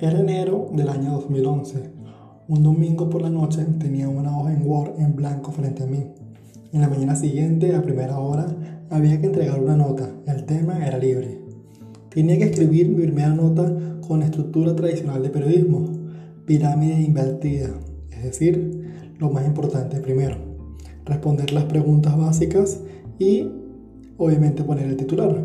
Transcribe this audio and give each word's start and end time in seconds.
Era 0.00 0.20
enero 0.20 0.70
del 0.76 0.88
año 0.90 1.14
2011. 1.14 1.90
Un 2.46 2.62
domingo 2.62 3.10
por 3.10 3.20
la 3.20 3.30
noche 3.30 3.64
tenía 3.80 4.08
una 4.08 4.38
hoja 4.38 4.52
en 4.52 4.64
Word 4.64 4.92
en 5.00 5.16
blanco 5.16 5.50
frente 5.50 5.82
a 5.82 5.86
mí. 5.86 6.06
En 6.72 6.82
la 6.82 6.88
mañana 6.88 7.16
siguiente, 7.16 7.74
a 7.74 7.82
primera 7.82 8.20
hora, 8.20 8.46
había 8.90 9.20
que 9.20 9.26
entregar 9.26 9.60
una 9.60 9.76
nota. 9.76 10.08
El 10.28 10.44
tema 10.44 10.86
era 10.86 10.98
libre. 10.98 11.40
Tenía 12.10 12.38
que 12.38 12.44
escribir 12.44 12.88
mi 12.90 13.02
primera 13.02 13.34
nota 13.34 13.76
con 14.06 14.22
estructura 14.22 14.76
tradicional 14.76 15.20
de 15.20 15.30
periodismo, 15.30 15.88
pirámide 16.46 17.02
invertida, 17.02 17.70
es 18.12 18.22
decir, 18.22 19.14
lo 19.18 19.30
más 19.30 19.46
importante 19.46 20.00
primero, 20.00 20.36
responder 21.06 21.52
las 21.52 21.64
preguntas 21.64 22.16
básicas 22.16 22.80
y 23.18 23.48
obviamente 24.16 24.62
poner 24.62 24.86
el 24.86 24.96
titular. 24.96 25.44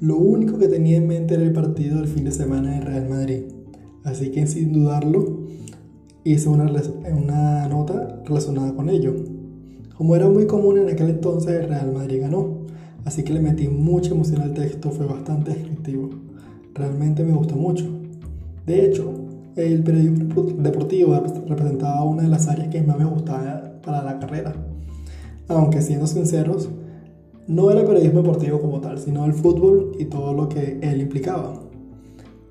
Lo 0.00 0.16
único 0.16 0.56
que 0.56 0.66
tenía 0.66 0.96
en 0.96 1.06
mente 1.06 1.34
era 1.34 1.42
el 1.42 1.52
partido 1.52 1.98
del 1.98 2.08
fin 2.08 2.24
de 2.24 2.32
semana 2.32 2.72
del 2.72 2.86
Real 2.86 3.06
Madrid. 3.10 3.42
Así 4.02 4.30
que 4.30 4.46
sin 4.46 4.72
dudarlo, 4.72 5.40
hice 6.24 6.48
una, 6.48 7.68
nota 7.68 8.22
relacionada 8.24 8.74
con 8.74 8.88
ello. 8.88 9.14
Como 9.98 10.16
era 10.16 10.26
muy 10.26 10.46
común 10.46 10.78
en 10.78 10.88
aquel 10.88 11.10
entonces, 11.10 11.50
el 11.52 11.68
Real 11.68 11.92
Madrid 11.92 12.22
ganó. 12.22 12.60
Así 13.04 13.24
que 13.24 13.34
le 13.34 13.40
metí 13.40 13.68
mucha 13.68 14.12
emoción 14.12 14.40
al 14.40 14.54
texto, 14.54 14.90
fue 14.90 15.04
bastante 15.04 15.52
descriptivo. 15.52 16.08
Realmente 16.72 17.22
me 17.22 17.34
gustó 17.34 17.56
mucho. 17.56 17.84
De 18.66 18.86
hecho, 18.86 19.12
el 19.54 19.82
periodismo 19.82 20.44
deportivo 20.44 21.22
representaba 21.46 22.04
una 22.04 22.22
de 22.22 22.28
las 22.28 22.48
áreas 22.48 22.68
que 22.68 22.80
más 22.80 22.98
me 22.98 23.04
gustaba 23.04 23.70
para 23.84 24.02
la 24.02 24.18
carrera. 24.18 24.54
Aunque 25.46 25.82
siendo 25.82 26.06
sinceros, 26.06 26.70
no 27.50 27.68
era 27.68 27.84
periodismo 27.84 28.22
deportivo 28.22 28.60
como 28.60 28.80
tal, 28.80 29.00
sino 29.00 29.26
el 29.26 29.32
fútbol 29.32 29.96
y 29.98 30.04
todo 30.04 30.32
lo 30.32 30.48
que 30.48 30.78
él 30.82 31.00
implicaba. 31.00 31.60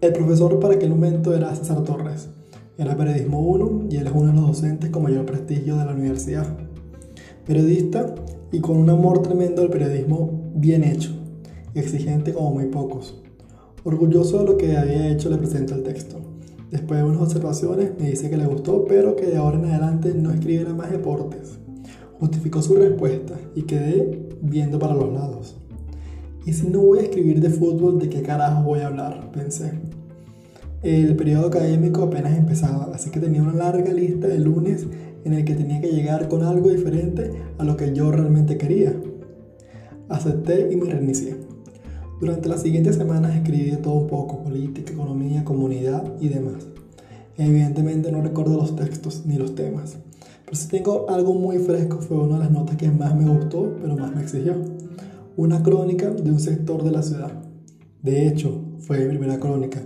El 0.02 0.12
profesor 0.12 0.60
para 0.60 0.73
aquel 0.73 0.90
momento 0.90 1.34
era 1.34 1.56
César 1.56 1.86
Torres. 1.86 2.28
Era 2.78 2.98
periodismo 2.98 3.40
1 3.40 3.86
y 3.92 3.96
él 3.96 4.08
es 4.08 4.14
uno 4.14 4.28
de 4.28 4.34
los 4.34 4.48
docentes 4.48 4.90
con 4.90 5.04
mayor 5.04 5.26
prestigio 5.26 5.78
de 5.78 5.86
la 5.86 5.94
universidad. 5.94 6.46
Periodista 7.46 8.14
y 8.52 8.60
con 8.60 8.76
un 8.76 8.90
amor 8.90 9.22
tremendo 9.22 9.62
al 9.62 9.70
periodismo 9.70 10.52
bien 10.56 10.84
hecho, 10.84 11.12
exigente 11.76 12.34
como 12.34 12.52
muy 12.52 12.66
pocos. 12.66 13.22
Orgulloso 13.86 14.40
de 14.40 14.45
lo 14.45 14.58
que 14.58 14.76
había 14.76 15.10
hecho 15.10 15.30
le 15.30 15.38
presento 15.38 15.76
el 15.76 15.84
texto. 15.84 16.18
Después 16.72 17.00
de 17.00 17.06
unas 17.06 17.22
observaciones 17.22 17.92
me 17.98 18.10
dice 18.10 18.30
que 18.30 18.36
le 18.36 18.45
gustó, 18.45 18.84
pero 18.84 19.16
que 19.16 19.28
de 19.28 19.38
ahora 19.38 19.60
en 19.60 19.66
adelante 19.66 20.14
no 20.14 20.30
escribiera 20.32 20.73
más 20.73 20.92
deportes. 20.92 21.58
Justificó 22.20 22.62
su 22.62 22.76
respuesta 22.76 23.36
y 23.56 23.62
quedé 23.62 24.29
viendo 24.42 24.80
para 24.80 24.94
los 24.94 25.12
lados. 25.14 25.56
¿Y 26.45 26.54
si 26.54 26.68
no 26.68 26.80
voy 26.80 27.00
a 27.00 27.02
escribir 27.04 27.42
de 27.42 27.50
fútbol, 27.50 28.00
de 28.00 28.09
qué 28.09 28.22
carajo 28.22 28.64
voy 28.64 28.80
a 28.80 28.88
hablar? 28.88 29.32
Pensé. 29.32 29.73
El 30.82 31.16
periodo 31.16 31.48
académico 31.48 32.04
apenas 32.04 32.38
empezaba, 32.38 32.90
así 32.94 33.10
que 33.10 33.20
tenía 33.20 33.42
una 33.42 33.54
larga 33.54 33.92
lista 33.92 34.28
de 34.28 34.40
lunes 34.40 34.88
en 35.26 35.34
el 35.34 35.44
que 35.44 35.54
tenía 35.54 35.82
que 35.82 35.92
llegar 35.92 36.30
con 36.30 36.44
algo 36.44 36.70
diferente 36.70 37.32
a 37.58 37.64
lo 37.64 37.76
que 37.76 37.94
yo 37.94 38.12
realmente 38.12 38.58
quería. 38.58 38.95
Acepté 40.08 40.70
y 40.72 40.78
me 40.78 40.86
reinicié. 40.86 41.36
Durante 42.20 42.50
las 42.50 42.62
siguientes 42.62 42.95
semanas 42.95 43.36
escribí 43.36 43.70
de 43.70 43.78
todo 43.78 43.95
un 43.95 44.08
poco, 44.08 44.44
política, 44.44 44.94
economía, 44.94 45.44
comunidad 45.44 46.04
y 46.20 46.30
demás. 46.30 46.67
Evidentemente 47.38 48.12
no 48.12 48.22
recuerdo 48.22 48.58
los 48.58 48.76
textos 48.76 49.23
ni 49.26 49.38
los 49.38 49.56
temas, 49.56 49.98
pero 50.50 50.59
si 50.59 50.67
tengo 50.67 51.08
algo 51.11 51.36
muy 51.36 51.59
fresco, 51.59 52.00
fue 52.00 52.17
una 52.17 52.39
de 52.39 52.45
las 52.45 52.52
notas 52.52 52.75
que 52.75 52.89
más 52.89 53.16
me 53.16 53.30
gustó, 53.30 53.72
pero 53.80 53.95
más 53.95 54.16
me 54.16 54.23
exigió. 54.23 54.55
Una 55.38 55.61
crónica 55.61 56.09
de 56.09 56.31
un 56.31 56.39
sector 56.39 56.83
de 56.83 56.89
la 56.89 57.03
ciudad. 57.03 57.31
De 58.02 58.28
hecho, 58.28 58.59
fue 58.80 58.97
mi 58.97 59.09
primera 59.09 59.39
crónica. 59.39 59.80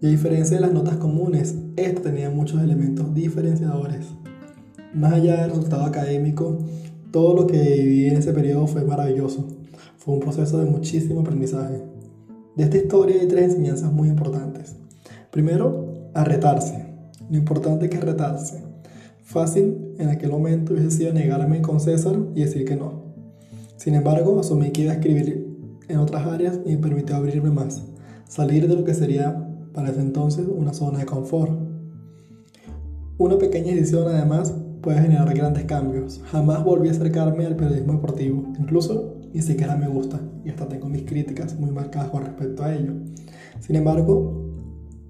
Y 0.00 0.06
a 0.06 0.10
diferencia 0.10 0.58
de 0.58 0.60
las 0.60 0.72
notas 0.72 0.98
comunes, 0.98 1.56
esta 1.74 2.02
tenía 2.02 2.30
muchos 2.30 2.62
elementos 2.62 3.12
diferenciadores. 3.14 4.06
Más 4.94 5.14
allá 5.14 5.40
del 5.40 5.50
resultado 5.50 5.82
académico, 5.82 6.56
todo 7.10 7.34
lo 7.34 7.48
que 7.48 7.60
viví 7.60 8.06
en 8.06 8.18
ese 8.18 8.32
periodo 8.32 8.68
fue 8.68 8.84
maravilloso. 8.84 9.48
Fue 9.96 10.14
un 10.14 10.20
proceso 10.20 10.58
de 10.60 10.70
muchísimo 10.70 11.22
aprendizaje. 11.22 11.82
De 12.54 12.62
esta 12.62 12.76
historia 12.76 13.20
hay 13.20 13.26
tres 13.26 13.46
enseñanzas 13.46 13.92
muy 13.92 14.08
importantes. 14.08 14.76
Primero, 15.32 16.10
a 16.14 16.22
retarse. 16.22 16.94
Lo 17.28 17.36
importante 17.36 17.90
que 17.90 17.96
es 17.96 18.04
retarse. 18.04 18.75
Fácil 19.26 19.76
en 19.98 20.08
aquel 20.08 20.30
momento 20.30 20.72
hubiese 20.72 20.92
sido 20.92 21.12
negarme 21.12 21.60
con 21.60 21.80
César 21.80 22.16
y 22.36 22.42
decir 22.42 22.64
que 22.64 22.76
no. 22.76 23.02
Sin 23.76 23.96
embargo, 23.96 24.38
asumí 24.38 24.70
que 24.70 24.82
iba 24.82 24.92
a 24.92 24.94
escribir 24.94 25.52
en 25.88 25.98
otras 25.98 26.28
áreas 26.28 26.60
y 26.64 26.70
me 26.70 26.78
permitió 26.78 27.16
abrirme 27.16 27.50
más, 27.50 27.82
salir 28.28 28.68
de 28.68 28.76
lo 28.76 28.84
que 28.84 28.94
sería 28.94 29.48
para 29.74 29.90
ese 29.90 30.00
entonces 30.00 30.46
una 30.48 30.72
zona 30.72 31.00
de 31.00 31.06
confort. 31.06 31.50
Una 33.18 33.36
pequeña 33.36 33.72
edición 33.72 34.06
además 34.06 34.54
puede 34.80 35.02
generar 35.02 35.34
grandes 35.34 35.64
cambios. 35.64 36.22
Jamás 36.30 36.62
volví 36.62 36.88
a 36.88 36.92
acercarme 36.92 37.46
al 37.46 37.56
periodismo 37.56 37.94
deportivo, 37.94 38.44
incluso 38.60 39.16
ni 39.34 39.42
siquiera 39.42 39.76
me 39.76 39.88
gusta 39.88 40.20
y 40.44 40.50
hasta 40.50 40.68
tengo 40.68 40.88
mis 40.88 41.02
críticas 41.02 41.58
muy 41.58 41.72
marcadas 41.72 42.10
con 42.10 42.24
respecto 42.24 42.62
a 42.62 42.72
ello. 42.72 42.92
Sin 43.58 43.74
embargo, 43.74 44.54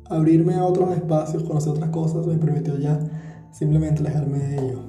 abrirme 0.07 0.55
a 0.55 0.65
otros 0.65 0.97
espacios, 0.97 1.43
conocer 1.43 1.73
otras 1.73 1.91
cosas 1.91 2.27
me 2.27 2.39
permitió 2.39 2.79
ya 2.79 2.99
simplemente 3.57 4.01
alejarme 4.01 4.39
de 4.39 4.55
ello. 4.55 4.81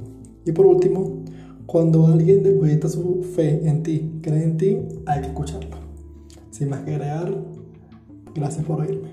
Y 0.46 0.52
por 0.52 0.66
último, 0.66 1.24
cuando 1.66 2.06
alguien 2.08 2.44
deposita 2.44 2.90
su 2.90 3.24
fe 3.24 3.68
en 3.68 3.82
ti, 3.82 4.20
cree 4.22 4.44
en 4.44 4.58
ti, 4.58 4.78
hay 5.06 5.22
que 5.22 5.28
escucharlo. 5.28 5.78
Sin 6.52 6.70
más 6.70 6.82
que 6.82 6.96
agregar, 6.96 7.34
gracias 8.36 8.66
por 8.66 8.82
oírme. 8.82 9.10